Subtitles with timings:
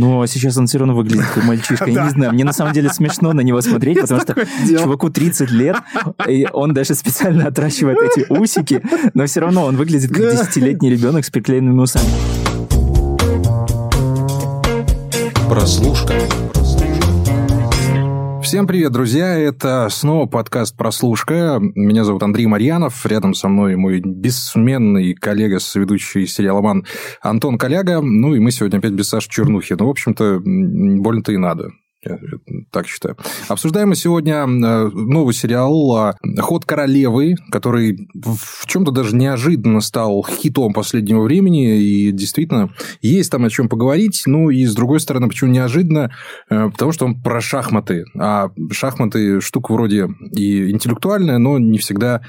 [0.00, 1.90] Но сейчас он все равно выглядит как мальчишка.
[1.90, 4.34] Я не знаю, мне на самом деле смешно на него смотреть, потому что
[4.66, 5.76] чуваку 30 лет,
[6.26, 8.82] и он даже специально отращивает эти усики,
[9.12, 12.08] но все равно он выглядит как десятилетний ребенок с приклеенными усами.
[15.50, 16.14] Прослушка.
[18.50, 19.38] Всем привет, друзья!
[19.38, 21.60] Это снова подкаст «Прослушка».
[21.60, 23.06] Меня зовут Андрей Марьянов.
[23.06, 26.84] Рядом со мной мой бессменный коллега, ведущий сериала «Ман»
[27.22, 28.00] Антон Коляга.
[28.00, 29.76] Ну, и мы сегодня опять без Саши Чернухи.
[29.78, 31.70] Ну, в общем-то, больно-то и надо.
[32.70, 33.16] Так считаю.
[33.48, 40.24] Обсуждаем мы сегодня э, новый сериал э, «Ход королевы», который в чем-то даже неожиданно стал
[40.26, 42.70] хитом последнего времени, и действительно
[43.02, 44.22] есть там о чем поговорить.
[44.24, 46.10] Ну, и с другой стороны, почему неожиданно?
[46.48, 48.04] Э, потому что он про шахматы.
[48.18, 52.22] А шахматы штука вроде и интеллектуальная, но не всегда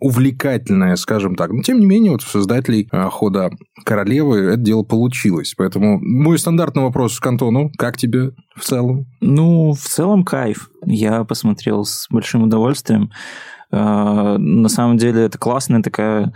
[0.00, 1.50] увлекательная, скажем так.
[1.50, 3.50] Но, тем не менее, вот у создателей «Хода
[3.84, 5.54] королевы» это дело получилось.
[5.56, 7.70] Поэтому мой стандартный вопрос к Антону.
[7.78, 8.81] Как тебе в целом?
[9.20, 10.70] Ну, в целом кайф.
[10.84, 13.10] Я посмотрел с большим удовольствием.
[13.70, 16.32] А, на самом деле это классная такая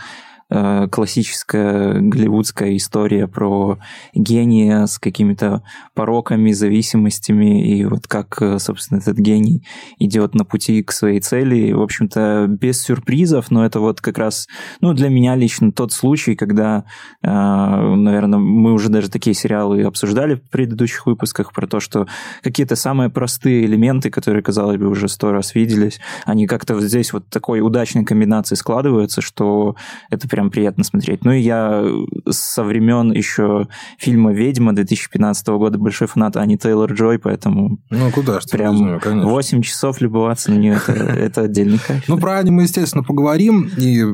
[0.48, 3.78] классическая голливудская история про
[4.14, 5.62] гения с какими-то
[5.94, 9.64] пороками, зависимостями, и вот как, э, собственно, этот гений
[9.98, 11.72] идет на пути к своей цели.
[11.72, 14.46] В общем-то, без сюрпризов, но это вот как раз,
[14.80, 16.84] ну, для меня лично тот случай, когда,
[17.22, 22.06] э, наверное, мы уже даже такие сериалы обсуждали в предыдущих выпусках про то, что
[22.42, 27.28] какие-то самые простые элементы, которые, казалось бы, уже сто раз виделись, они как-то здесь вот
[27.28, 29.76] такой удачной комбинации складываются, что
[30.10, 31.24] это прям приятно смотреть.
[31.24, 31.82] Ну и я
[32.28, 37.78] со времен еще фильма «Ведьма» 2015 года большой фанат Ани Тейлор-Джой, поэтому...
[37.88, 42.04] Ну, куда ж Прям нее, 8 часов любоваться на нее, это, это отдельный кайф.
[42.06, 44.04] Ну, про Ани мы, естественно, поговорим, и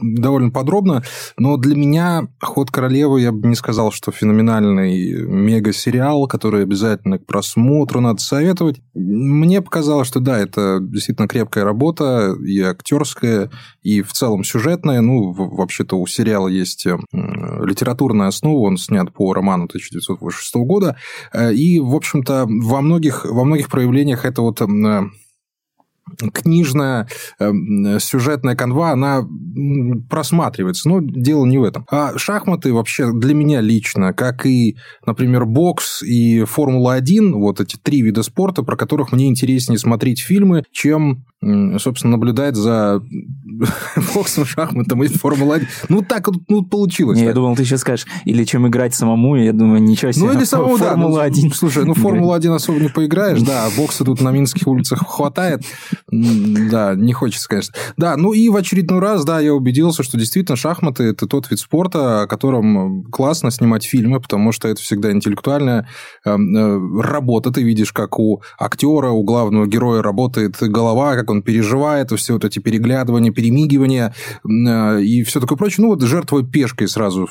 [0.00, 1.02] довольно подробно,
[1.36, 7.26] но для меня «Ход королевы» я бы не сказал, что феноменальный мега-сериал, который обязательно к
[7.26, 8.80] просмотру надо советовать.
[8.94, 13.50] Мне показалось, что да, это действительно крепкая работа, и актерская,
[13.82, 19.12] и в целом сюжетная, ну, вообще вообще-то у сериала есть э, литературная основа, он снят
[19.12, 20.96] по роману 1986 года,
[21.32, 24.66] э, и, в общем-то, во многих, во многих проявлениях это вот э,
[26.32, 27.08] книжная
[27.38, 27.52] э,
[27.98, 29.26] сюжетная канва, она
[30.08, 30.88] просматривается.
[30.88, 31.86] Но дело не в этом.
[31.90, 34.76] А шахматы вообще для меня лично, как и,
[35.06, 40.64] например, бокс и Формула-1, вот эти три вида спорта, про которых мне интереснее смотреть фильмы,
[40.72, 41.24] чем,
[41.78, 43.02] собственно, наблюдать за
[44.14, 45.66] боксом, шахматом и Формула-1.
[45.88, 47.18] Ну, так вот ну, получилось.
[47.18, 50.26] Не, я думал, ты сейчас скажешь, или чем играть самому, я думаю, ничего себе.
[50.26, 50.90] Ну, или самому, да.
[50.90, 51.40] Формула-1.
[51.44, 55.64] Ну, слушай, ну, Формула-1 особо не поиграешь, да, бокса тут на минских улицах хватает.
[56.10, 57.74] Да, не хочется, конечно.
[57.96, 61.58] Да, ну и в очередной раз, да, я убедился, что действительно шахматы– это тот вид
[61.58, 65.88] спорта, о котором классно снимать фильмы, потому что это всегда интеллектуальная
[66.24, 67.50] эм, э, работа.
[67.50, 72.44] Ты видишь, как у актера, у главного героя работает голова, как он переживает, все вот
[72.44, 75.82] эти переглядывания, перемигивания э, и все такое прочее.
[75.82, 77.28] Ну, вот жертвой пешкой сразу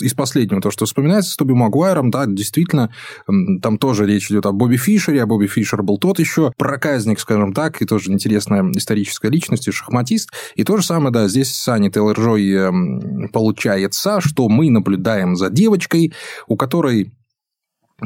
[0.00, 2.90] из последнего, то, что вспоминается с Тоби Магуайром, да, действительно,
[3.26, 7.52] там тоже речь идет о Бобби Фишере, а Бобби Фишер был тот еще проказник, скажем
[7.52, 10.30] так, и тоже интересная историческая личность и шахматист.
[10.54, 15.50] И то же самое, да, здесь с Аней Тейлор-Джой эм, получается, что мы наблюдаем за
[15.50, 16.12] девочкой,
[16.46, 17.12] у которой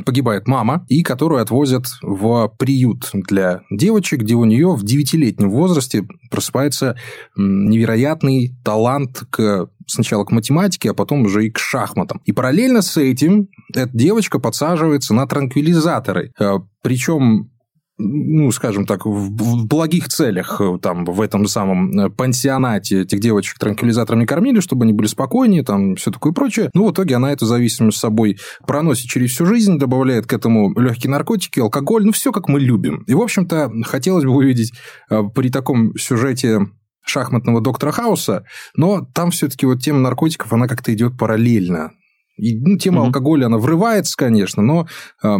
[0.05, 6.07] погибает мама, и которую отвозят в приют для девочек, где у нее в девятилетнем возрасте
[6.31, 6.97] просыпается
[7.37, 12.21] невероятный талант к сначала к математике, а потом уже и к шахматам.
[12.25, 16.33] И параллельно с этим эта девочка подсаживается на транквилизаторы.
[16.39, 17.52] Э, Причем
[18.03, 23.59] ну, скажем так, в благих целях э, там в этом самом э, пансионате этих девочек
[23.59, 26.71] транквилизатором не кормили, чтобы они были спокойнее, там все такое прочее.
[26.75, 30.79] Ну, в итоге она эту зависимость с собой проносит через всю жизнь, добавляет к этому
[30.79, 33.05] легкие наркотики, алкоголь, ну, все как мы любим.
[33.07, 34.73] И, в общем-то, хотелось бы увидеть
[35.11, 36.61] э, при таком сюжете
[37.05, 38.45] шахматного доктора Хауса,
[38.77, 41.93] но там все-таки вот тема наркотиков, она как-то идет параллельно.
[42.37, 43.07] И, ну, тема mm-hmm.
[43.07, 44.87] алкоголя, она врывается, конечно, но
[45.23, 45.37] э,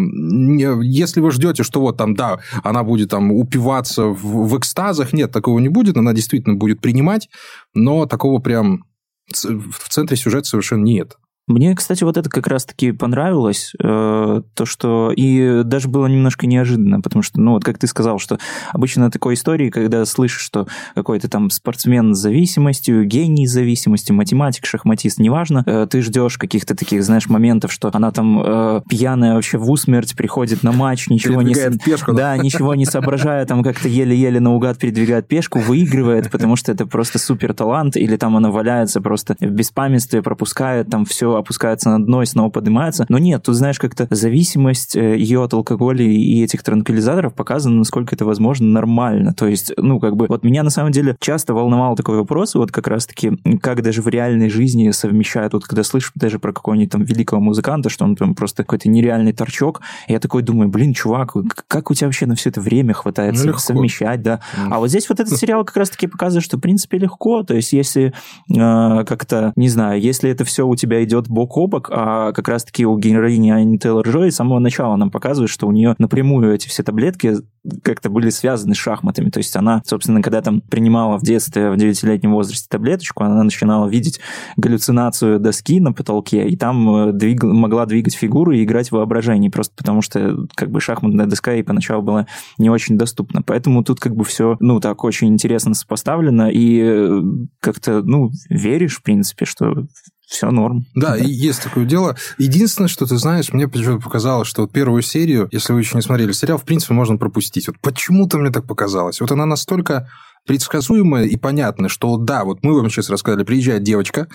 [0.83, 5.33] если вы ждете, что вот там, да, она будет там упиваться в, в экстазах, нет,
[5.33, 7.29] такого не будет, она действительно будет принимать,
[7.75, 8.85] но такого прям
[9.29, 11.17] в центре сюжета совершенно нет.
[11.49, 17.01] Мне, кстати, вот это как раз-таки понравилось, э, то, что и даже было немножко неожиданно,
[17.01, 18.39] потому что, ну, вот как ты сказал, что
[18.73, 24.67] обычно такой истории, когда слышишь, что какой-то там спортсмен с зависимостью, гений с зависимостью, математик,
[24.67, 29.59] шахматист, неважно, э, ты ждешь каких-то таких, знаешь, моментов, что она там э, пьяная вообще
[29.59, 31.55] в усмерть приходит на матч, ничего не...
[31.85, 32.13] пешку.
[32.13, 37.19] Да, ничего не соображая, там как-то еле-еле наугад передвигает пешку, выигрывает, потому что это просто
[37.19, 42.23] супер талант, или там она валяется просто в беспамятстве, пропускает там все опускается на дно
[42.23, 43.07] и снова поднимается.
[43.09, 48.15] Но нет, тут, знаешь, как-то зависимость э, ее от алкоголя и этих транквилизаторов показана, насколько
[48.15, 49.35] это возможно, нормально.
[49.35, 52.73] То есть, ну, как бы, вот меня на самом деле часто волновал такой вопрос, вот
[52.73, 57.03] как раз-таки, как даже в реальной жизни совмещают, вот когда слышишь даже про какого-нибудь там
[57.03, 61.35] великого музыканта, что он там просто какой-то нереальный торчок, я такой думаю, блин, чувак,
[61.69, 64.41] как у тебя вообще на все это время хватает ну, совмещать, да?
[64.57, 64.69] Mm.
[64.71, 67.73] А вот здесь вот этот сериал как раз-таки показывает, что, в принципе, легко, то есть
[67.73, 68.13] если
[68.51, 72.49] э, как-то, не знаю, если это все у тебя идет бок о бок, а как
[72.49, 76.55] раз-таки у героини Ани Тейлор Джой с самого начала нам показывает, что у нее напрямую
[76.55, 77.37] эти все таблетки
[77.83, 79.31] как-то были связаны с шахматами.
[79.31, 83.89] То есть она, собственно, когда там принимала в детстве, в 9-летнем возрасте таблеточку, она начинала
[83.89, 84.21] видеть
[84.57, 87.43] галлюцинацию доски на потолке, и там э, двиг...
[87.45, 91.63] могла двигать фигуры и играть в воображении, просто потому что как бы шахматная доска ей
[91.63, 92.27] поначалу была
[92.59, 93.43] не очень доступна.
[93.43, 97.23] Поэтому тут как бы все, ну, так очень интересно сопоставлено, и э,
[97.61, 99.87] как-то, ну, веришь, в принципе, что
[100.33, 100.87] все норм.
[100.95, 102.17] Да, и есть такое дело.
[102.39, 106.03] Единственное, что ты знаешь, мне почему-то показалось, что вот первую серию, если вы еще не
[106.03, 107.69] смотрели сериал, в принципе, можно пропустить.
[107.69, 109.21] Вот почему-то мне так показалось.
[109.21, 110.09] Вот она настолько
[110.47, 114.27] предсказуемая и понятная, что да, вот мы вам сейчас рассказали, приезжает девочка,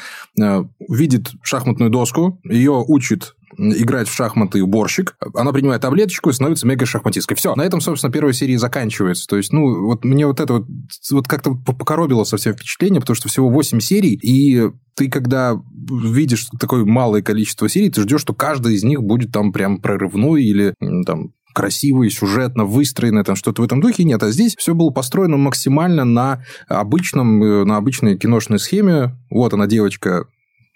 [0.41, 6.67] э, видит шахматную доску, ее учит играть в шахматы уборщик, она принимает таблеточку и становится
[6.67, 7.35] мега-шахматисткой.
[7.35, 9.25] Все, на этом, собственно, первая серия заканчивается.
[9.27, 10.67] То есть, ну, вот мне вот это вот,
[11.11, 16.85] вот как-то покоробило совсем впечатление, потому что всего 8 серий, и ты, когда видишь такое
[16.85, 20.73] малое количество серий, ты ждешь, что каждая из них будет там прям прорывной или
[21.05, 24.03] там красивый, сюжетно выстроенный, там что-то в этом духе.
[24.03, 29.17] Нет, а здесь все было построено максимально на обычном, э, на обычной киношной схеме.
[29.31, 30.27] Вот она, девочка,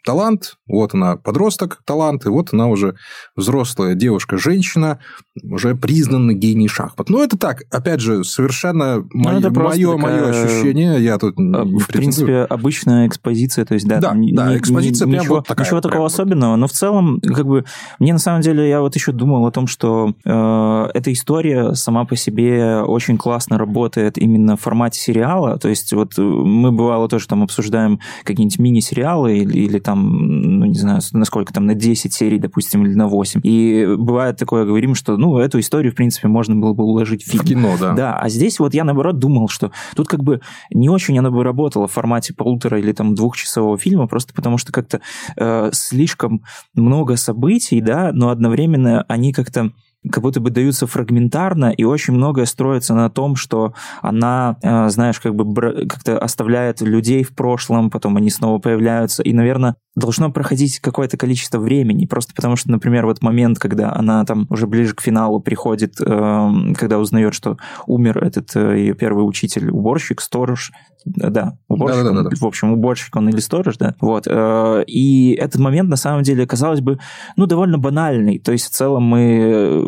[0.03, 2.95] талант, вот она подросток, талант, и вот она уже
[3.35, 4.99] взрослая девушка-женщина,
[5.43, 7.09] уже признанный гений шахмат.
[7.09, 9.97] Но это так, опять же, совершенно ну, мое, мое, такая...
[9.97, 14.57] мое ощущение, я тут не В принципе, обычная экспозиция, то есть, да, да, не, да
[14.57, 16.11] экспозиция не, ничего, вот такая, ничего такого вот.
[16.11, 17.65] особенного, но в целом, как бы,
[17.99, 22.05] мне на самом деле, я вот еще думал о том, что э, эта история сама
[22.05, 27.27] по себе очень классно работает именно в формате сериала, то есть, вот мы бывало тоже
[27.27, 32.13] там обсуждаем какие-нибудь мини-сериалы или, или там там, ну, не знаю, насколько там, на 10
[32.13, 33.41] серий, допустим, или на 8.
[33.43, 37.29] И бывает такое, говорим, что, ну, эту историю, в принципе, можно было бы уложить в
[37.29, 37.43] фильм.
[37.43, 37.93] В кино, да.
[37.93, 40.39] Да, а здесь вот я, наоборот, думал, что тут как бы
[40.73, 44.71] не очень она бы работала в формате полутора или там двухчасового фильма, просто потому что
[44.71, 45.01] как-то
[45.35, 46.43] э, слишком
[46.73, 49.71] много событий, да, но одновременно они как-то
[50.09, 55.19] как будто бы даются фрагментарно, и очень многое строится на том, что она, э, знаешь,
[55.19, 60.79] как бы как-то оставляет людей в прошлом, потом они снова появляются, и, наверное, должно проходить
[60.79, 65.01] какое-то количество времени, просто потому что, например, вот момент, когда она там уже ближе к
[65.01, 67.57] финалу приходит, эм, когда узнает, что
[67.87, 70.71] умер этот э, ее первый учитель, уборщик, сторож,
[71.03, 72.35] да, уборщик, да, да, да, да.
[72.39, 76.47] в общем, уборщик он или сторож, да, вот, э, и этот момент, на самом деле,
[76.47, 76.97] казалось бы,
[77.35, 79.83] ну, довольно банальный, то есть в целом мы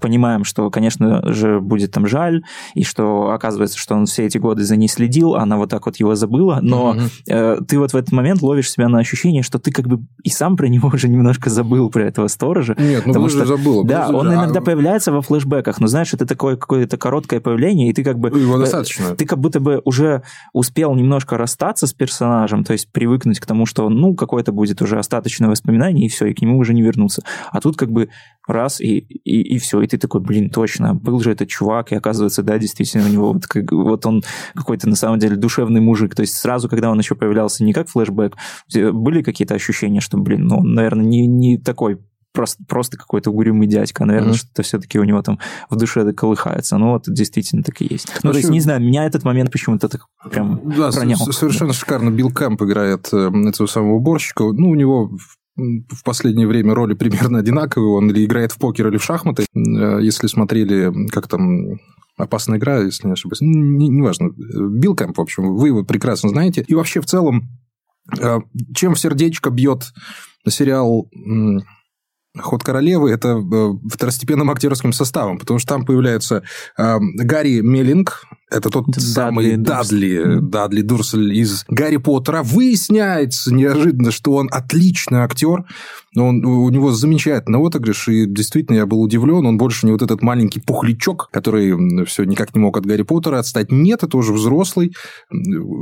[0.00, 2.42] понимаем, что, конечно же, будет там жаль,
[2.74, 5.96] и что оказывается, что он все эти годы за ней следил, она вот так вот
[5.96, 7.64] его забыла, но mm-hmm.
[7.66, 10.56] ты вот в этот момент ловишь себя на ощущение, что ты как бы и сам
[10.56, 12.74] про него уже немножко забыл, про этого сторожа.
[12.78, 13.84] Нет, ну потому что забыл.
[13.84, 14.34] Да, он а...
[14.34, 18.28] иногда появляется во флешбеках, но знаешь, это такое какое-то короткое появление, и ты как бы...
[18.28, 19.14] Его достаточно.
[19.14, 23.66] Ты как будто бы уже успел немножко расстаться с персонажем, то есть привыкнуть к тому,
[23.66, 27.22] что, ну, какое-то будет уже остаточное воспоминание, и все, и к нему уже не вернуться.
[27.50, 28.08] А тут как бы
[28.46, 31.96] раз, и, и, и все, и ты такой, блин, точно, был же этот чувак, и
[31.96, 34.22] оказывается, да, действительно, у него вот, как, вот он
[34.54, 36.14] какой-то на самом деле душевный мужик.
[36.14, 38.36] То есть сразу, когда он еще появлялся не как флешбэк,
[38.92, 41.98] были какие-то ощущения, что, блин, ну, он, наверное, не, не такой
[42.34, 44.04] просто, просто какой-то угрюмый дядька.
[44.04, 44.36] Наверное, mm-hmm.
[44.36, 45.38] что-то все-таки у него там
[45.70, 46.76] в душе колыхается.
[46.76, 48.12] Ну, вот действительно так и есть.
[48.22, 51.16] Ну, то есть, не знаю, меня этот момент почему-то так прям да, пронял.
[51.16, 52.10] Совершенно шикарно.
[52.10, 54.42] Билл Кэмп играет э, этого самого уборщика.
[54.44, 55.10] Ну, у него
[55.56, 57.90] в последнее время роли примерно одинаковые.
[57.90, 59.46] Он или играет в покер, или в шахматы.
[59.54, 61.78] Э, если смотрели, как там
[62.16, 63.40] опасная игра, если не ошибаюсь.
[63.40, 64.30] Неважно.
[64.36, 66.64] Не Билл Кэмп, в общем, вы его прекрасно знаете.
[66.66, 67.48] И вообще в целом,
[68.18, 68.40] э,
[68.74, 69.92] чем в сердечко бьет
[70.48, 71.08] сериал
[72.36, 76.42] Ход королевы это э, второстепенным актерским составом, потому что там появляется
[76.76, 80.40] Гарри Меллинг, это тот Дадли самый Дадли, Дурсель.
[80.40, 82.42] Дадли Дурсель из Гарри Поттера.
[82.42, 85.64] Выясняется неожиданно, что он отличный актер,
[86.16, 90.22] он, у него замечательный отыгрыш, и действительно я был удивлен, он больше не вот этот
[90.22, 93.72] маленький пухлячок, который все никак не мог от Гарри Поттера отстать.
[93.72, 94.94] Нет, это уже взрослый,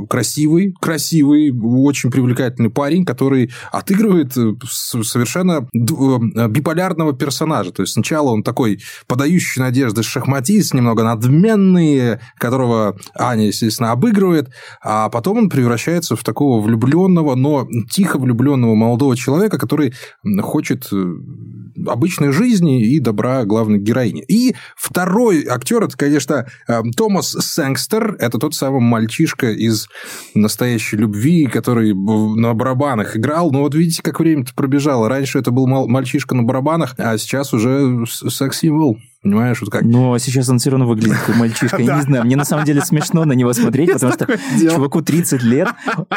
[0.09, 7.71] красивый, красивый, очень привлекательный парень, который отыгрывает э, совершенно э, биполярного персонажа.
[7.71, 14.49] То есть сначала он такой подающий надежды шахматист, немного надменный, который которого Аня, естественно, обыгрывает,
[14.81, 19.93] а потом он превращается в такого влюбленного, но тихо влюбленного молодого человека, который
[20.41, 21.13] хочет э,
[21.87, 24.23] обычной жизни и добра главной героини.
[24.27, 29.87] И второй актер, это, конечно, э, Томас Сэнгстер, это тот самый мальчишка из
[30.33, 33.51] «Настоящей любви», который на барабанах играл.
[33.51, 35.09] Но вот видите, как время-то пробежало.
[35.09, 38.97] Раньше это был мальчишка на барабанах, а сейчас уже секс-символ.
[39.23, 39.83] Понимаешь, вот как?
[39.83, 41.81] Но сейчас он все равно выглядит как мальчишка.
[41.81, 44.27] Я не знаю, мне на самом деле смешно на него смотреть, потому что
[44.59, 45.69] чуваку 30 лет,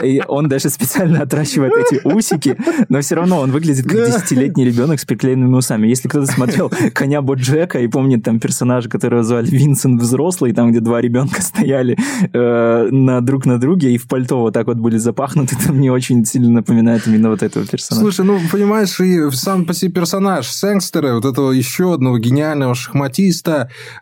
[0.03, 2.57] и он даже специально отращивает эти усики,
[2.89, 5.87] но все равно он выглядит как десятилетний ребенок с приклеенными усами.
[5.87, 10.81] Если кто-то смотрел «Коня Боджека» и помнит там персонажа, которого звали Винсент взрослый, там, где
[10.81, 11.97] два ребенка стояли
[12.33, 15.93] э, на друг на друге и в пальто вот так вот были запахнуты, это мне
[15.93, 18.03] очень сильно напоминает именно вот этого персонажа.
[18.03, 22.96] Слушай, ну, понимаешь, и сам по себе персонаж Сэнгстера, вот этого еще одного гениального шахматиста,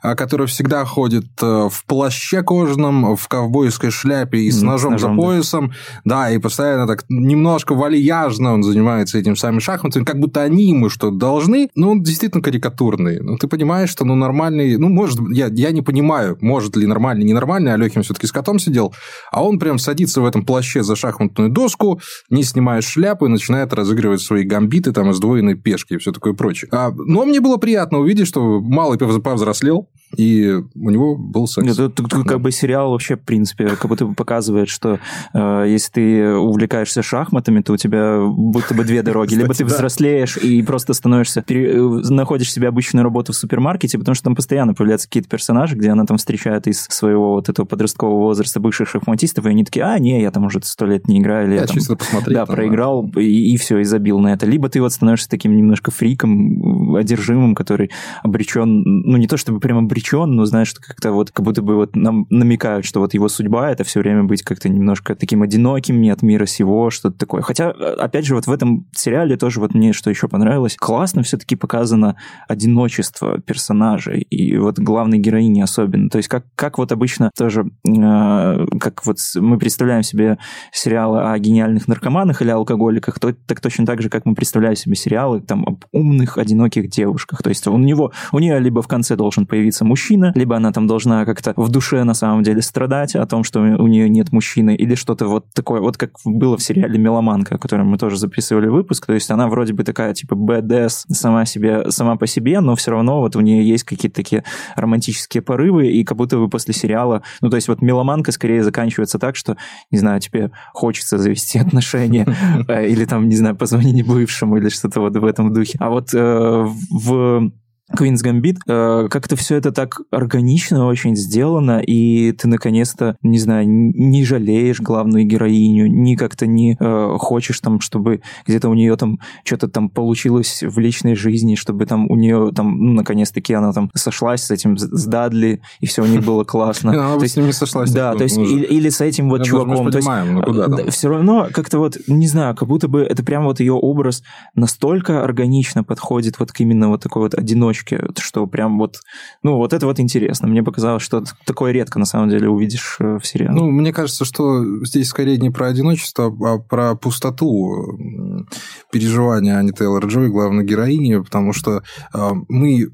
[0.02, 5.02] а, который всегда ходит э, в плаще кожаном, в ковбойской шляпе и с ножом, с
[5.02, 5.72] ножом за поясом.
[6.04, 6.24] Да.
[6.24, 10.88] да, и постоянно так немножко вальяжно он занимается этим самым шахматами, как будто они ему
[10.88, 11.68] что-то должны.
[11.74, 13.20] Но он действительно карикатурный.
[13.20, 14.76] Ну, ты понимаешь, что ну, нормальный...
[14.76, 17.72] Ну, может, я, я не понимаю, может ли нормальный, ненормальный.
[17.72, 18.94] Алехин все-таки с котом сидел.
[19.30, 23.72] А он прям садится в этом плаще за шахматную доску, не снимая шляпу и начинает
[23.72, 26.68] разыгрывать свои гамбиты, там, сдвоенные пешки и все такое прочее.
[26.72, 31.66] А, но мне было приятно увидеть, что малый повзрослел, и у него был секс.
[31.66, 35.00] Это, это, это как бы сериал вообще, в принципе, как будто бы показывает, что
[35.32, 39.34] э, если ты увлекаешься шахматами, то у тебя будто бы две дороги.
[39.34, 44.14] Либо ты взрослеешь и просто становишься, пере, э, находишь себе обычную работу в супермаркете, потому
[44.14, 48.20] что там постоянно появляются какие-то персонажи, где она там встречает из своего вот этого подросткового
[48.20, 51.48] возраста бывших шахматистов, и они такие, а, не, я там уже сто лет не играю.
[51.48, 51.78] Или я, я там.
[52.26, 53.20] Да, там, проиграл, да.
[53.20, 54.46] И, и все, и забил на это.
[54.46, 57.90] Либо ты вот становишься таким немножко фриком, одержимым, который
[58.22, 61.96] обречен, ну, не то чтобы прям обречен, но, знаешь, как-то вот как будто бы вот
[61.96, 66.10] нам намекают, что вот его судьба это все время быть как-то немножко таким одиноким, не
[66.10, 67.42] от мира сего, что-то такое.
[67.42, 71.56] Хотя, опять же, вот в этом сериале тоже вот мне что еще понравилось, классно все-таки
[71.56, 72.16] показано
[72.48, 76.10] одиночество персонажей и вот главной героини особенно.
[76.10, 80.38] То есть как, как вот обычно тоже, э, как вот мы представляем себе
[80.72, 84.96] сериалы о гениальных наркоманах или алкоголиках, то, так точно так же, как мы представляем себе
[84.96, 87.42] сериалы там об умных, одиноких девушках.
[87.42, 90.86] То есть у него, у нее либо в конце должен появиться мужчина, либо она там
[90.86, 94.74] должна как-то в душе на самом деле страдать о том, что у нее нет мужчины,
[94.74, 98.68] или что-то вот такое, вот как было в сериале «Меломанка», о котором мы тоже записывали
[98.68, 102.74] выпуск, то есть она вроде бы такая, типа, BDS сама, себе, сама по себе, но
[102.74, 104.44] все равно вот у нее есть какие-то такие
[104.76, 109.18] романтические порывы, и как будто бы после сериала, ну, то есть вот «Меломанка» скорее заканчивается
[109.18, 109.56] так, что,
[109.90, 112.26] не знаю, тебе хочется завести отношения,
[112.68, 115.76] э, или там, не знаю, позвонить бывшему, или что-то вот в этом духе.
[115.80, 117.52] А вот э, в
[117.92, 123.66] Queen's Gambit, э, как-то все это так органично очень сделано, и ты наконец-то, не знаю,
[123.68, 129.20] не жалеешь главную героиню, ни как-то не э, хочешь там, чтобы где-то у нее там
[129.44, 133.90] что-то там получилось в личной жизни, чтобы там у нее там, ну, наконец-таки она там
[133.94, 136.92] сошлась с этим, с Дадли, и все у них было классно.
[137.14, 137.92] Она с ними сошлась.
[137.92, 139.90] Да, то есть или с этим вот чуваком.
[139.90, 144.22] Ну все равно как-то вот, не знаю, как будто бы это прям вот ее образ
[144.54, 149.00] настолько органично подходит вот к именно вот такой вот одиночке точки, что прям вот,
[149.42, 150.48] ну, вот это вот интересно.
[150.48, 153.54] Мне показалось, что такое редко на самом деле увидишь э, в сериале.
[153.54, 158.46] Ну, мне кажется, что здесь скорее не про одиночество, а про пустоту
[158.92, 161.82] переживания Ани Тейлор-Джой, главной героини, потому что
[162.14, 162.88] э, мы,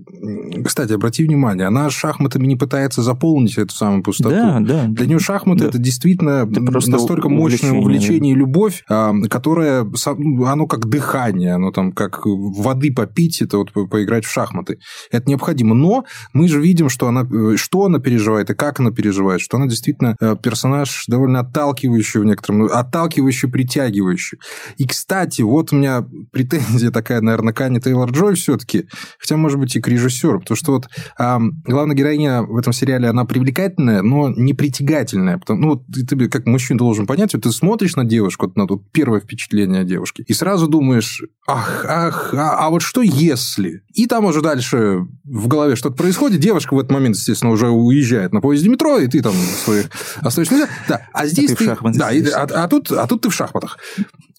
[0.65, 4.31] кстати, обрати внимание, она шахматами не пытается заполнить эту самую пустоту.
[4.31, 4.85] Да, да.
[4.87, 5.69] Для нее шахматы да.
[5.69, 11.71] это действительно это просто настолько мощное увлечение и любовь, э, которая, оно как дыхание, оно
[11.71, 14.70] там как воды попить, это вот поиграть в шахматы.
[15.11, 15.75] Это необходимо.
[15.75, 19.57] Но мы же видим, что она, э, что она переживает и как она переживает, что
[19.57, 24.39] она действительно э, персонаж довольно отталкивающий в некотором, отталкивающий, притягивающий.
[24.77, 28.87] И, кстати, вот у меня претензия такая, наверное, к Ане Тейлор-Джой все-таки,
[29.19, 33.09] хотя, может быть, и к режиссеру, потому что вот а, главная героиня в этом сериале,
[33.09, 35.39] она привлекательная, но не притягательная.
[35.39, 38.67] Потому, ну, вот ты как мужчина должен понять, вот ты смотришь на девушку, вот на
[38.67, 43.83] тут первое впечатление о девушке, и сразу думаешь, ах, ах, а, а вот что если?
[43.95, 47.69] И там уже дальше дальше в голове что-то происходит, девушка в этот момент, естественно, уже
[47.69, 49.33] уезжает на поезде метро, и ты там
[49.64, 49.87] своих
[50.17, 50.69] остаешься.
[50.88, 51.67] Да, а здесь а ты...
[51.67, 53.79] ты да, и, а, а, тут, а тут ты в шахматах.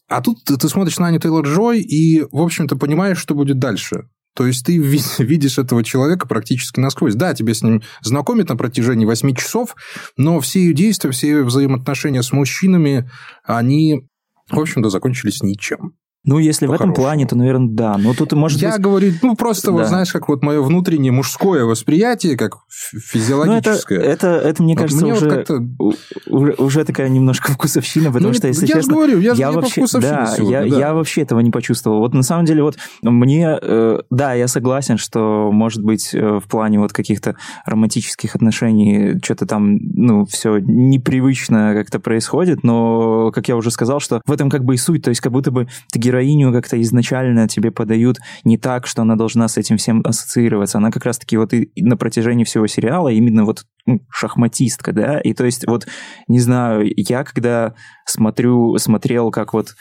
[0.08, 4.04] А тут ты смотришь на Аню Тейлор-Джой и, в общем-то, понимаешь, что будет дальше.
[4.36, 4.78] То есть ты
[5.18, 7.16] видишь этого человека практически насквозь.
[7.16, 9.76] Да, тебе с ним знакомят на протяжении 8 часов,
[10.18, 13.10] но все ее действия, все ее взаимоотношения с мужчинами,
[13.44, 14.08] они,
[14.50, 15.94] в общем-то, закончились ничем.
[16.24, 17.98] Ну, если в этом плане, то, наверное, да.
[17.98, 18.82] Но тут может Я быть...
[18.82, 19.74] говорю, ну, просто, да.
[19.74, 24.00] вот, знаешь, как вот мое внутреннее мужское восприятие, как физиологическое.
[24.00, 25.96] Ну, это, это, это, мне кажется, мне уже, вот
[26.28, 28.92] уже, уже такая немножко вкусовщина, потому ну, что, если я честно...
[28.92, 30.78] Я говорю, я, я же вообще, да, сегодня, я, да.
[30.78, 32.00] я вообще этого не почувствовал.
[32.00, 33.58] Вот на самом деле, вот мне...
[33.60, 37.36] Э, да, я согласен, что, может быть, э, в плане вот каких-то
[37.66, 44.22] романтических отношений что-то там, ну, все непривычно как-то происходит, но, как я уже сказал, что
[44.26, 47.48] в этом как бы и суть, то есть как будто бы ты героиню как-то изначально
[47.48, 50.78] тебе подают не так, что она должна с этим всем ассоциироваться.
[50.78, 55.34] Она как раз-таки вот и на протяжении всего сериала именно вот ну, шахматистка, да, и
[55.34, 55.88] то есть вот,
[56.28, 57.74] не знаю, я когда
[58.06, 59.76] смотрю, смотрел, как вот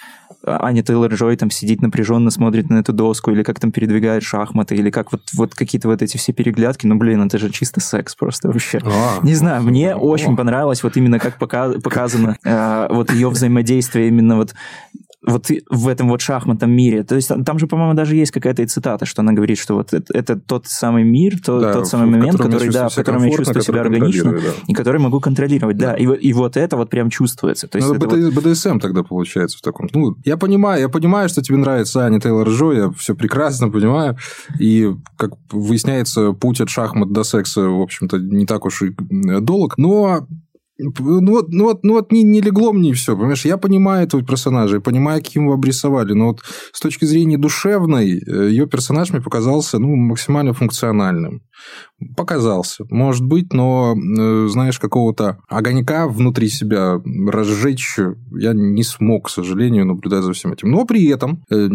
[0.47, 4.91] Аня Тейлор-Джой там сидит напряженно, смотрит на эту доску, или как там передвигает шахматы, или
[4.91, 8.49] как вот, вот какие-то вот эти все переглядки, ну, блин, это же чисто секс просто
[8.49, 8.81] вообще.
[8.85, 14.37] А, не знаю, мне очень понравилось вот именно как показано э, вот ее взаимодействие именно
[14.37, 14.55] вот
[15.23, 17.05] вот в этом вот шахматном мире.
[17.05, 20.17] То есть там же, по-моему, даже есть какая-то цитата, что она говорит, что вот это,
[20.17, 23.63] это тот самый мир, то, да, тот самый момент, который, да, в котором я чувствую
[23.63, 24.39] себя органично, да.
[24.67, 25.77] и который могу контролировать.
[25.77, 25.97] Да, да.
[25.97, 27.69] И, и вот это вот прям чувствуется.
[27.69, 28.35] То есть ну, это вот...
[28.35, 29.89] БДСМ тогда получается в таком.
[29.93, 34.17] Ну, я понимаю, я понимаю, что тебе нравится Аня Тейлор Джо, я все прекрасно понимаю.
[34.59, 38.95] И, как выясняется, путь от шахмат до секса, в общем-то, не так уж и
[39.41, 39.77] долг.
[39.77, 40.27] Но
[40.99, 43.45] ну вот, ну вот, ну вот не, не легло мне все, понимаешь?
[43.45, 46.41] Я понимаю этого персонажа, я понимаю, каким его обрисовали, но вот
[46.73, 51.43] с точки зрения душевной э, ее персонаж мне показался ну, максимально функциональным
[52.17, 52.85] показался.
[52.91, 57.99] Может быть, но, э, знаешь, какого-то огонька внутри себя разжечь
[58.33, 60.71] я не смог, к сожалению, наблюдать за всем этим.
[60.71, 61.69] Но при этом э,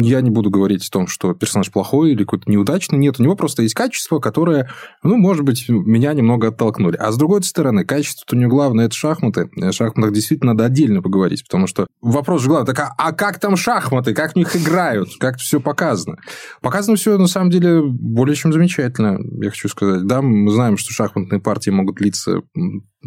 [0.00, 2.98] я не буду говорить о том, что персонаж плохой или какой-то неудачный.
[2.98, 4.68] Нет, у него просто есть качества, которые,
[5.02, 6.96] ну, может быть, меня немного оттолкнули.
[6.96, 9.50] А с другой стороны, качество у него главное– это шахматы.
[9.60, 13.38] О шахматах действительно надо отдельно поговорить, потому что вопрос же главный, так а, а как
[13.38, 16.16] там шахматы, как в них играют, как все показано?
[16.60, 20.06] Показано все, на самом деле, более чем замечательно я хочу сказать.
[20.06, 22.42] Да, мы знаем, что шахматные партии могут длиться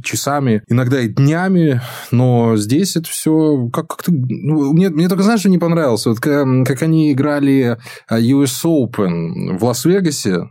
[0.03, 4.11] часами, иногда и днями, но здесь это все как- как-то...
[4.11, 6.05] Ну, мне, мне только, знаешь, что не понравилось?
[6.05, 10.49] Вот как, как они играли а, US Open в Лас-Вегасе,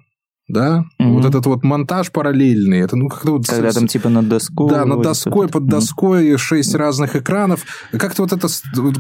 [0.49, 1.13] да, mm-hmm.
[1.13, 3.47] вот этот вот монтаж параллельный, это ну как-то вот...
[3.47, 4.71] Когда там типа над доской...
[4.71, 6.39] Да, над доской, под доской, mm-hmm.
[6.39, 8.49] шесть разных экранов, как-то вот это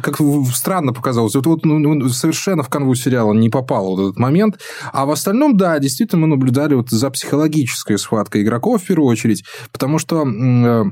[0.03, 0.19] как
[0.55, 4.59] странно показалось, вот, вот ну, ну, совершенно в канву сериала не попал вот этот момент,
[4.93, 9.45] а в остальном, да, действительно мы наблюдали вот за психологической схваткой игроков в первую очередь,
[9.73, 10.85] потому что э,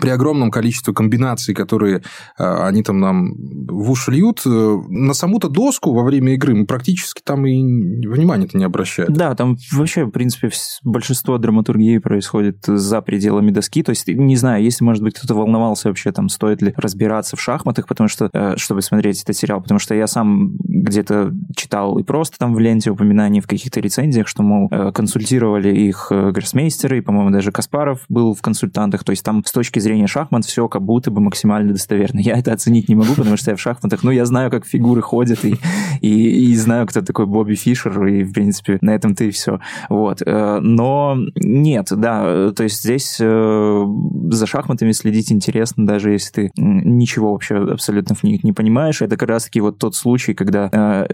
[0.00, 2.02] при огромном количестве комбинаций, которые
[2.38, 3.32] э, они там нам
[3.66, 7.62] в уши льют, э, на саму-то доску во время игры мы практически там и
[8.06, 9.12] внимания-то не обращаем.
[9.12, 10.50] Да, там вообще, в принципе,
[10.84, 13.82] большинство драматургии происходит за пределами доски.
[13.82, 17.40] То есть, не знаю, если, может быть, кто-то волновался вообще, там, стоит ли разбираться в
[17.40, 22.02] шахматах, потому что, э, чтобы смотреть этот сериал, потому что я сам где-то читал и
[22.02, 27.30] просто там в ленте упоминаний в каких-то рецензиях, что, мол, консультировали их гроссмейстеры, и, по-моему,
[27.30, 29.02] даже Каспаров был в консультантах.
[29.02, 32.20] То есть, там с точки шахмат все как будто бы максимально достоверно.
[32.20, 35.02] Я это оценить не могу, потому что я в шахматах, ну, я знаю, как фигуры
[35.02, 35.56] ходят, и,
[36.00, 39.60] и, и знаю, кто такой Бобби Фишер, и, в принципе, на этом ты и все.
[39.88, 40.22] Вот.
[40.24, 43.84] Э, но нет, да, то есть здесь э,
[44.30, 49.02] за шахматами следить интересно, даже если ты ничего вообще абсолютно в них не понимаешь.
[49.02, 51.06] Это как раз-таки вот тот случай, когда э,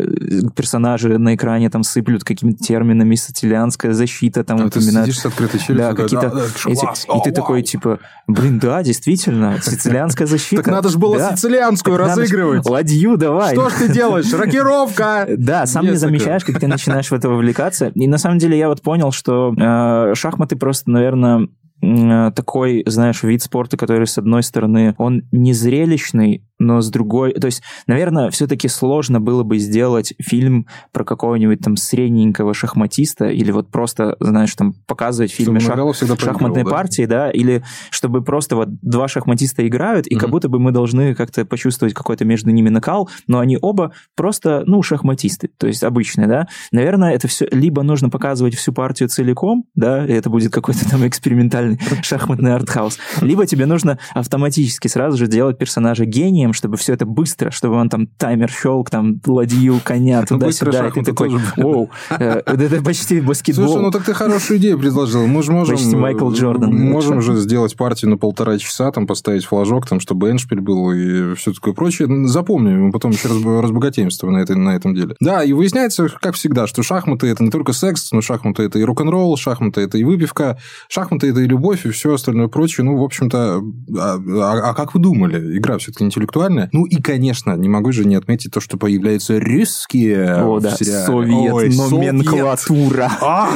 [0.54, 5.06] персонажи на экране там сыплют какими-то терминами, сицилианская защита, там а упоминают.
[5.06, 8.58] Ты сидишь с открытой челюстью, да, какие-то да, да, эти, и ты такой, типа, блин,
[8.62, 10.62] да, действительно, сицилианская защита.
[10.62, 11.36] Так надо же было да.
[11.36, 12.64] сицилианскую так разыгрывать.
[12.68, 13.54] Ладью давай.
[13.54, 14.32] Что ж ты делаешь?
[14.32, 15.26] Рокировка!
[15.36, 17.88] Да, сам не замечаешь, как ты начинаешь в это вовлекаться.
[17.94, 21.48] И на самом деле я вот понял, что э, шахматы просто, наверное,
[21.82, 27.32] такой, знаешь, вид спорта, который, с одной стороны, он не зрелищный, но с другой...
[27.32, 33.50] То есть, наверное, все-таки сложно было бы сделать фильм про какого-нибудь там средненького шахматиста или
[33.50, 35.76] вот просто, знаешь, там показывать в фильме шах...
[36.20, 36.70] шахматной да?
[36.70, 40.18] партии, да, или чтобы просто вот два шахматиста играют, и mm-hmm.
[40.18, 44.62] как будто бы мы должны как-то почувствовать какой-то между ними накал, но они оба просто,
[44.66, 46.46] ну, шахматисты, то есть обычные, да.
[46.70, 47.48] Наверное, это все...
[47.50, 51.71] Либо нужно показывать всю партию целиком, да, и это будет какой-то там экспериментальный
[52.02, 57.50] шахматный артхаус, либо тебе нужно автоматически сразу же делать персонажа гением, чтобы все это быстро,
[57.50, 62.82] чтобы он там таймер щелк, там ладью коня туда-сюда, и ты такой, оу, э, это
[62.82, 63.66] почти баскетбол.
[63.66, 65.26] Слушай, ну так ты хорошую идею предложил.
[65.26, 65.76] Мы же можем...
[65.76, 66.74] Почти Майкл Джордан.
[66.74, 71.34] Можем же сделать партию на полтора часа, там поставить флажок, там, чтобы эншпиль был и
[71.34, 72.08] все такое прочее.
[72.26, 73.28] Запомни, мы потом еще
[73.60, 75.14] разбогатеем с тобой на, этой, на этом деле.
[75.20, 78.84] Да, и выясняется, как всегда, что шахматы– это не только секс, но шахматы– это и
[78.84, 80.58] рок-н-ролл, шахматы– это и выпивка,
[80.88, 82.84] шахматы– это и любовь любовь и все остальное прочее.
[82.84, 83.62] Ну, в общем-то,
[83.96, 85.56] а, а, а как вы думали?
[85.56, 86.68] Игра все-таки интеллектуальная.
[86.72, 91.06] Ну и, конечно, не могу же не отметить то, что появляются русские О, да, сериале.
[91.06, 93.10] совет, Ой, номенклатура.
[93.20, 93.50] А!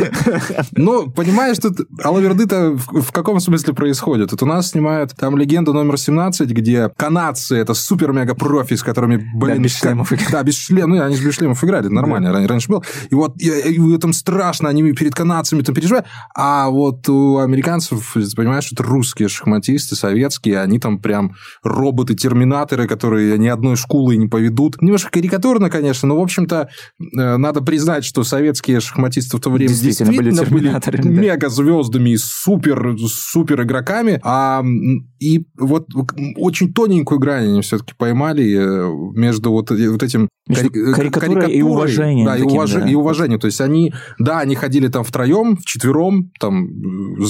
[0.72, 4.30] Ну, понимаешь, тут Алаверды-то в, каком смысле происходит?
[4.30, 9.62] Вот у нас снимают там легенда номер 17, где канадцы, это супер-мега-профи, с которыми, блин...
[9.62, 10.90] без шлемов как- Да, без шлемов.
[10.90, 12.84] Ну, они же без шлемов играли, это нормально, ран- раньше был.
[13.10, 16.06] И вот и, и в этом страшно, они перед канадцами там переживают.
[16.34, 17.95] А вот у американцев,
[18.36, 24.80] понимаешь, это русские шахматисты, советские, они там прям роботы-терминаторы, которые ни одной шкулой не поведут.
[24.82, 26.68] Немножко карикатурно, конечно, но, в общем-то,
[27.00, 31.20] э, надо признать, что советские шахматисты в то время Действительно были терминаторами, да.
[31.22, 34.20] мега-звездами и супер, супер игроками.
[34.22, 34.62] А,
[35.20, 35.86] и вот
[36.36, 41.52] очень тоненькую грань они все-таки поймали э, между вот, э- вот этим Между кари- карикатурой
[41.52, 42.88] и уважением Да, и, таким, уваж- да.
[42.88, 43.40] и уважением.
[43.40, 47.24] То есть они, да, они ходили там втроем, вчетвером, там, э,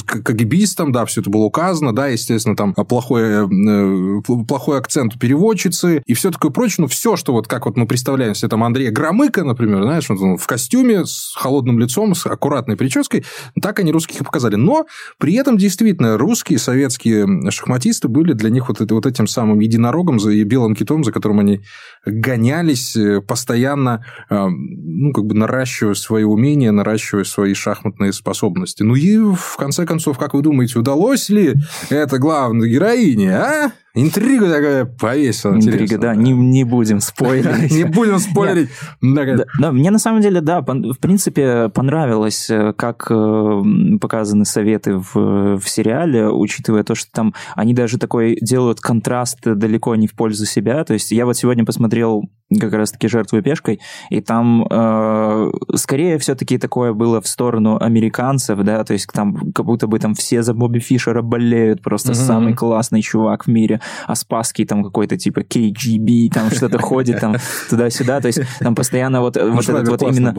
[0.46, 6.02] КГБистом, да, все это было указано, да, естественно, там плохой, э, плохой акцент у переводчицы
[6.06, 6.76] и все такое прочее.
[6.78, 10.36] Ну, все, что вот как вот мы представляем себе там Андрея Громыка, например, знаешь, он
[10.36, 13.24] в костюме, с холодным лицом, с аккуратной прической,
[13.60, 14.56] так они русских и показали.
[14.56, 14.86] Но
[15.18, 20.16] при этом действительно русские, советские шахматисты были для них вот, это, вот этим самым единорогом
[20.16, 21.60] и белым китом, за которым они
[22.04, 28.82] гонялись э, постоянно, э, ну, как бы наращивая свои умения, наращивая свои шахматные способности.
[28.82, 31.54] Ну и, в конце концов, как вы думаете, удалось ли
[31.90, 33.72] это главной героине, а?
[33.98, 35.54] Интрига такая повесила.
[35.54, 35.98] Интрига, интересно.
[35.98, 37.72] да, не, не будем спойлерить.
[37.72, 38.68] Не будем спойлерить.
[39.58, 43.62] Да, мне на самом деле, да, в принципе, понравилось, э, как э,
[43.98, 49.96] показаны советы в, в сериале, учитывая то, что там они даже такой делают контраст далеко
[49.96, 50.84] не в пользу себя.
[50.84, 52.24] То есть я вот сегодня посмотрел
[52.60, 53.80] как раз-таки «Жертву пешкой»,
[54.10, 59.66] и там э, скорее все-таки такое было в сторону американцев, да, то есть там как
[59.66, 62.20] будто бы там все за Бобби Фишера болеют, просто Мгм.
[62.20, 67.36] самый классный чувак в мире, а Спасский там какой-то типа KGB, там что-то ходит там
[67.68, 70.32] туда-сюда, то есть там постоянно вот, вот этот вот именно...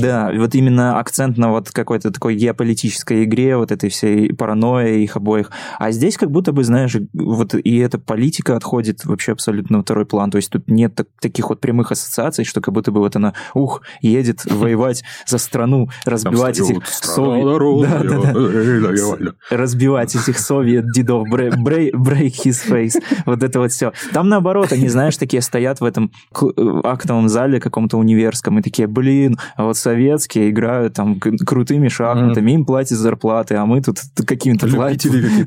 [0.00, 5.16] Да, вот именно акцент на вот какой-то такой геополитической игре, вот этой всей паранойи их
[5.16, 5.50] обоих.
[5.78, 10.06] А здесь как будто бы, знаешь, вот и эта политика отходит вообще абсолютно на второй
[10.06, 10.30] план.
[10.30, 11.08] То есть тут нет так-
[11.48, 15.88] таких вот прямых ассоциаций, что как будто бы вот она, ух, едет воевать за страну,
[16.04, 17.44] разбивать этих совет...
[19.50, 23.92] Разбивать этих совет дедов, break his face, вот это вот все.
[24.12, 28.88] Там наоборот, они, знаешь, такие стоят в этом э, актовом зале каком-то универском и такие,
[28.88, 34.66] блин, а вот советские играют там крутыми шахматами, им платят зарплаты, а мы тут какими-то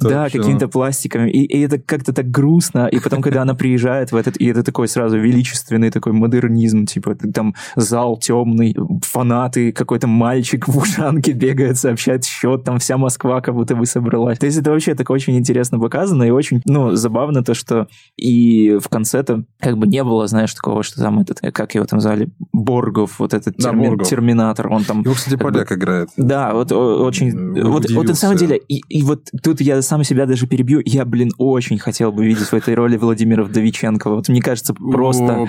[0.09, 1.29] Да, какими-то пластиками.
[1.29, 2.87] И, и это как-то так грустно.
[2.87, 7.15] И потом, когда она приезжает в этот, и это такой сразу величественный такой модернизм, типа
[7.33, 13.53] там зал темный, фанаты, какой-то мальчик в ушанке бегает, сообщает счет, там вся Москва как
[13.55, 14.39] будто бы собралась.
[14.39, 18.77] То есть это вообще так очень интересно показано и очень, ну, забавно то, что и
[18.81, 22.29] в конце-то как бы не было, знаешь, такого, что там этот, как его там звали,
[22.53, 24.07] Боргов, вот этот Да, терми- Боргов.
[24.07, 26.09] терминатор, он там Его, кстати, как бы- поляк играет.
[26.17, 27.29] да, вот очень...
[27.57, 30.81] Э, Вот, вот на самом деле, и, и вот тут я сам себя даже перебью,
[30.85, 34.09] я, блин, очень хотел бы видеть в этой роли Владимира Вдовиченко.
[34.09, 35.47] Вот мне кажется, просто, О,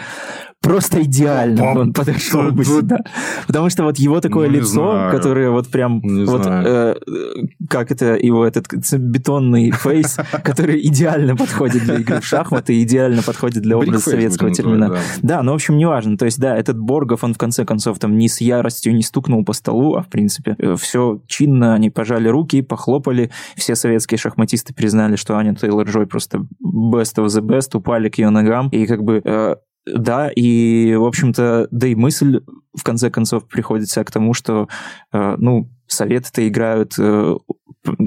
[0.61, 2.99] просто идеально Пам- он подошел бы сюда.
[3.47, 5.11] Потому что вот его такое Ну, лицо, знаю.
[5.13, 6.01] которое вот прям...
[6.03, 12.21] Не вот, э, э, как это, его этот бетонный фейс, который идеально подходит для игры
[12.21, 14.89] в шахматы, идеально подходит для образа советского термина.
[14.91, 14.99] да.
[15.23, 16.17] Да, ну, в общем, неважно.
[16.17, 19.45] То есть, да, этот Боргов, он в конце концов там не с яростью не стукнул
[19.45, 23.31] по столу, а в принципе все чинно, они пожали руки, похлопали.
[23.57, 28.31] Все советские шахматисты признали, что Аня Тейлор-Джой просто best of the best, упали к ее
[28.31, 28.69] ногам.
[28.69, 32.41] И как бы э, да, и, в общем-то, да и мысль,
[32.77, 34.69] в конце концов, приходится к тому, что,
[35.13, 37.37] э, ну, советы-то играют э,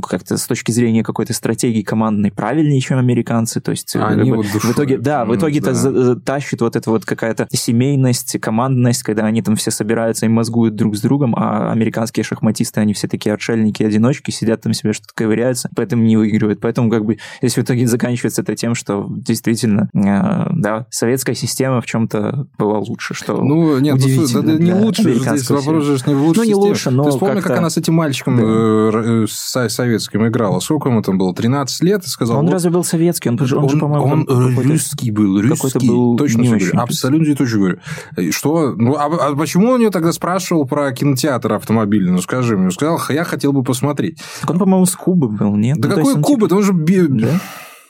[0.07, 3.59] как-то с точки зрения какой-то стратегии командной правильнее, чем американцы.
[3.59, 6.15] То есть, э, Они как вот в итоге, да, в ну, итоге-то да.
[6.15, 10.95] тащит вот эта вот какая-то семейность, командность, когда они там все собираются и мозгуют друг
[10.95, 15.69] с другом, а американские шахматисты, они все такие отшельники, одиночки, сидят там себе что-то ковыряются,
[15.75, 16.61] поэтому не выигрывают.
[16.61, 21.81] Поэтому как бы здесь в итоге заканчивается это тем, что действительно, э, да, советская система
[21.81, 25.83] в чем-то была лучше, что Ну, нет, ну, удивительно да, да, не лучше, здесь вопрос
[25.83, 27.93] же не в лучшей Ну, не лучше, но Ты вспомни, как как-то- она с этим
[27.93, 28.43] мальчиком Да.
[28.43, 30.59] э, э, со- советским играла.
[30.59, 31.33] Сколько ему там было?
[31.33, 32.03] 13 лет?
[32.05, 33.29] И сказал, Он вот разве был советский?
[33.29, 35.87] Он, же- он, же, по-моему, он русский был, какой-то русский.
[35.87, 36.71] был точно не говорю.
[36.79, 37.77] Абсолютно точно говорю.
[38.17, 38.73] И Что?
[38.75, 42.11] Ну, а, а почему он ее тогда спрашивал про кинотеатр автомобильный?
[42.11, 42.65] Ну, скажи мне.
[42.65, 44.19] Он сказал, я хотел бы посмотреть.
[44.41, 45.77] Так он, по-моему, с Кубы был, нет?
[45.79, 46.35] Да Ну, какой он, Куба?
[46.41, 46.73] типа, Это он же...
[46.73, 47.39] би- Да?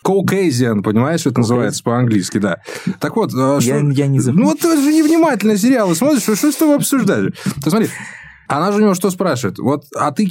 [0.03, 2.57] Caucasian, понимаешь, это называется по-английски, да.
[2.99, 4.43] Так вот, а Я, что- я не запомнил.
[4.45, 7.33] ну, вот ты же невнимательно сериалы смотришь, что, что с тобой обсуждали?
[7.63, 7.89] Ты смотри,
[8.47, 9.59] Она же у него что спрашивает?
[9.59, 10.27] Вот, а ты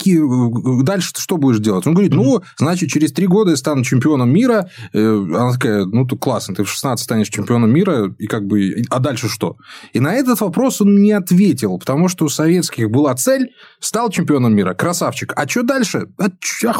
[0.82, 1.86] дальше что будешь делать?
[1.86, 4.70] Он говорит, ну, значит, через три года я стану чемпионом мира.
[4.92, 8.82] Э, она такая, ну, то классно, ты в 16 станешь чемпионом мира, и как бы,
[8.90, 9.56] а дальше что?
[9.92, 13.50] И на этот вопрос он не ответил, потому что у советских была цель,
[13.80, 15.32] стал чемпионом мира, красавчик.
[15.36, 16.08] А что дальше?
[16.18, 16.72] А чё,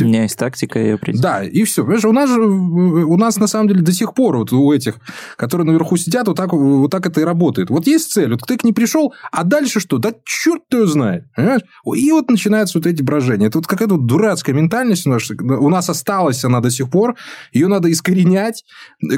[0.00, 1.82] у меня есть тактика, я Да, и все.
[1.82, 4.96] Понимаешь, у нас же, у нас на самом деле до сих пор вот у этих,
[5.36, 7.70] которые наверху сидят, вот так, вот так это и работает.
[7.70, 9.98] Вот есть цель, вот ты к ней пришел, а дальше что?
[9.98, 10.12] Да
[10.52, 11.24] черт его знает.
[11.34, 11.62] Понимаешь?
[11.96, 13.48] И вот начинаются вот эти брожения.
[13.48, 17.16] Это вот какая-то дурацкая ментальность у нас, у нас осталась она до сих пор.
[17.52, 18.64] Ее надо искоренять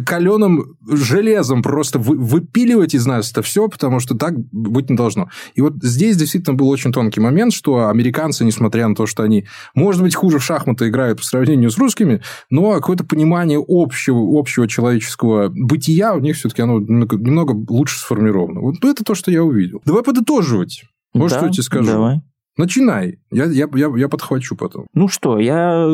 [0.07, 5.29] каленым железом, просто выпиливать из нас это все, потому что так быть не должно.
[5.55, 9.47] И вот здесь действительно был очень тонкий момент, что американцы, несмотря на то, что они,
[9.75, 14.69] может быть, хуже в шахматы играют по сравнению с русскими, но какое-то понимание общего, общего
[14.69, 18.61] человеческого бытия у них все-таки оно немного лучше сформировано.
[18.61, 19.83] Вот это то, что я увидел.
[19.85, 20.85] Давай подытоживать.
[21.15, 21.87] Вот да, что я тебе скажу.
[21.87, 22.21] Давай.
[22.57, 23.19] Начинай.
[23.33, 24.87] Я, я, я, я подхвачу потом.
[24.95, 25.89] Ну что, я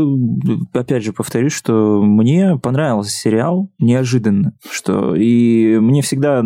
[0.75, 4.53] опять же повторюсь, что мне понравился сериал неожиданно.
[4.71, 6.45] Что, и мне всегда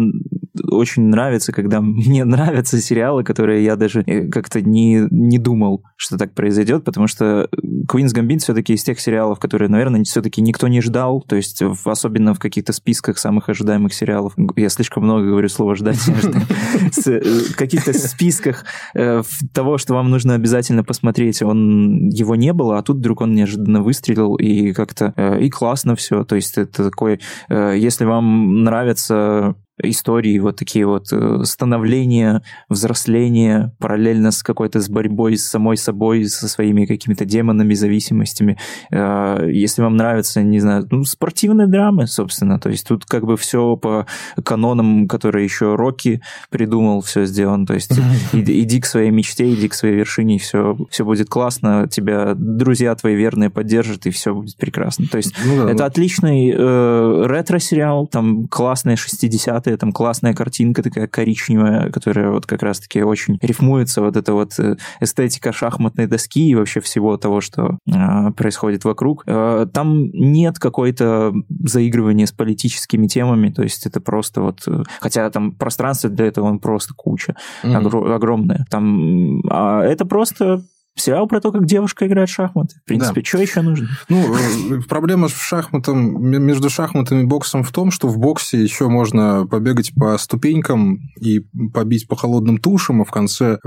[0.74, 6.18] очень нравится, когда мне нравятся сериалы, которые я даже э, как-то не, не думал, что
[6.18, 7.48] так произойдет, потому что
[7.90, 11.88] Queen's Gambit все-таки из тех сериалов, которые, наверное, все-таки никто не ждал, то есть в,
[11.88, 14.34] особенно в каких-то списках самых ожидаемых сериалов.
[14.56, 16.00] Я слишком много говорю слово «ждать»,
[17.06, 22.78] э, в каких-то списках э, того, что вам нужно обязательно посмотреть, он его не было,
[22.78, 27.20] а тут вдруг он неожиданно выстрелил, и как-то и классно все, то есть это такой,
[27.48, 35.36] если вам нравится истории, вот такие вот э, становления, взросления, параллельно с какой-то с борьбой
[35.36, 38.56] с самой собой, со своими какими-то демонами, зависимостями.
[38.92, 43.36] Э, если вам нравятся, не знаю, ну, спортивные драмы, собственно, то есть тут как бы
[43.36, 44.06] все по
[44.44, 47.92] канонам, которые еще Рокки придумал, все сделано, то есть
[48.32, 52.34] иди, иди к своей мечте, иди к своей вершине, и все, все будет классно, тебя
[52.36, 55.06] друзья твои верные поддержат, и все будет прекрасно.
[55.10, 55.84] То есть ну, да, это ну...
[55.84, 62.62] отличный э, ретро-сериал, там классные 60 50 там классная картинка такая коричневая, которая вот как
[62.62, 67.78] раз-таки очень рифмуется, вот эта вот э, эстетика шахматной доски и вообще всего того, что
[67.86, 69.24] э, происходит вокруг.
[69.26, 71.32] Э, там нет какой-то
[71.64, 74.62] заигрывания с политическими темами, то есть это просто вот...
[74.66, 77.82] Э, хотя там пространство для этого он просто куча, mm-hmm.
[77.82, 78.66] огр- огромное.
[78.70, 80.62] Там, а это просто
[80.96, 82.76] Сериал про то, как девушка играет в шахматы.
[82.84, 83.26] В принципе, да.
[83.26, 83.88] что еще нужно?
[84.08, 88.88] Ну, э, проблема с шахматом, между шахматами и боксом в том, что в боксе еще
[88.88, 91.40] можно побегать по ступенькам и
[91.72, 93.58] побить по холодным тушам, а в конце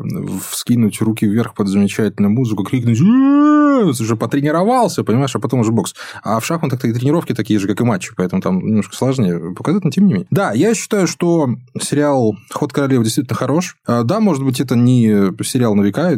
[0.50, 3.00] вскинуть руки вверх под замечательную музыку, крикнуть
[3.86, 5.96] уже потренировался, понимаешь, а потом уже бокс.
[6.24, 9.84] А в шахматах и тренировки такие же, как и матчи, поэтому там немножко сложнее показать,
[9.84, 10.28] но тем не менее.
[10.32, 11.50] Да, я считаю, что
[11.82, 13.78] сериал «Ход королевы» действительно хорош.
[13.86, 16.16] А, да, может быть, это не сериал на века,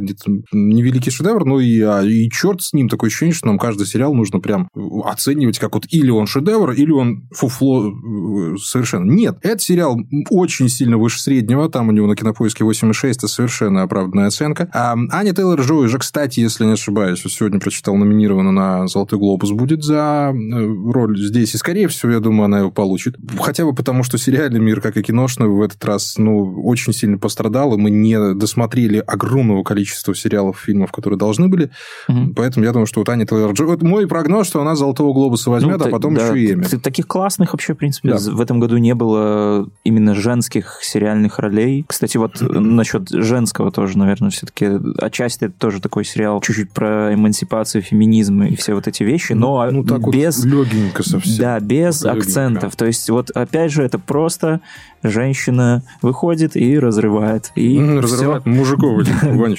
[0.51, 3.85] не великий шедевр, ну и, а, и черт с ним, такое ощущение, что нам каждый
[3.85, 4.69] сериал нужно прям
[5.05, 9.11] оценивать как вот или он шедевр, или он фуфло э, совершенно.
[9.11, 9.97] Нет, этот сериал
[10.29, 14.69] очень сильно выше среднего, там у него на кинопоиске 8,6, это совершенно оправданная оценка.
[14.73, 19.83] А Аня Тейлор-Джой же, кстати, если не ошибаюсь, сегодня прочитал, номинирована на «Золотой глобус» будет
[19.83, 23.15] за э, роль здесь, и, скорее всего, я думаю, она его получит.
[23.39, 27.17] Хотя бы потому, что сериальный мир, как и киношный, в этот раз, ну, очень сильно
[27.17, 31.71] пострадал, и мы не досмотрели огромного количества сериалов, фильмов, которые должны были.
[32.07, 32.33] Угу.
[32.35, 33.53] Поэтому я думаю, что вот Аня Тейлор.
[33.57, 36.63] Вот мой прогноз, что она «Золотого глобуса» возьмет, ну, а потом да, еще и Эмми.
[36.63, 38.17] Таких классных вообще, в принципе, да.
[38.17, 41.85] в этом году не было именно женских сериальных ролей.
[41.87, 44.67] Кстати, вот насчет женского тоже, наверное, все-таки
[44.99, 47.38] отчасти это тоже такой сериал чуть-чуть про эмансипацию,
[47.81, 50.43] феминизм и все вот эти вещи, но ну, так без...
[50.43, 51.37] Вот легенько совсем.
[51.37, 52.19] Да, без легенько.
[52.19, 52.75] акцентов.
[52.75, 54.61] То есть вот опять же это просто
[55.03, 57.51] женщина выходит и разрывает.
[57.55, 58.51] И разрывает все.
[58.51, 59.07] мужиков.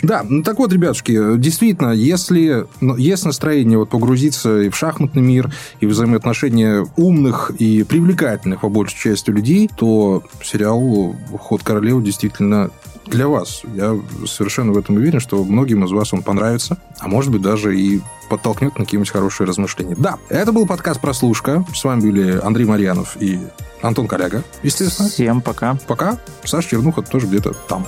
[0.03, 5.23] Да, ну так вот, ребятушки, действительно, если ну, есть настроение вот погрузиться и в шахматный
[5.23, 12.03] мир, и в взаимоотношения умных и привлекательных, по большей части, людей, то сериал «Ход королевы»
[12.03, 12.71] действительно
[13.07, 13.63] для вас.
[13.75, 17.79] Я совершенно в этом уверен, что многим из вас он понравится, а может быть даже
[17.79, 19.97] и подтолкнет на какие-нибудь хорошие размышления.
[19.99, 21.65] Да, это был подкаст «Прослушка».
[21.75, 23.41] С вами были Андрей Марьянов и
[23.83, 25.09] Антон Коляга, естественно.
[25.09, 25.77] Всем пока.
[25.87, 26.19] Пока.
[26.45, 27.87] Саша Чернуха тоже где-то там.